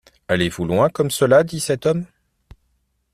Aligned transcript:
Allez-vous 0.27 0.65
loin 0.65 0.89
comme 0.89 1.11
cela? 1.11 1.43
dit 1.43 1.59
cet 1.59 1.85
homme. 1.85 2.07